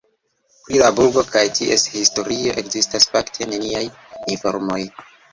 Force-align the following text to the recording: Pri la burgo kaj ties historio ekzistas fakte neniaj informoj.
Pri 0.67 0.77
la 0.83 0.85
burgo 0.99 1.23
kaj 1.33 1.41
ties 1.59 1.83
historio 1.95 2.55
ekzistas 2.61 3.05
fakte 3.11 3.47
neniaj 3.51 3.83
informoj. 4.37 4.79